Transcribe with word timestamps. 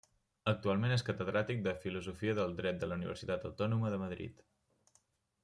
Actualment 0.51 0.93
és 0.95 1.03
catedràtic 1.09 1.61
de 1.67 1.73
Filosofia 1.83 2.35
del 2.41 2.57
Dret 2.63 2.81
de 2.85 2.91
la 2.93 2.99
Universitat 3.01 3.47
Autònoma 3.51 3.93
de 3.97 4.01
Madrid. 4.07 4.43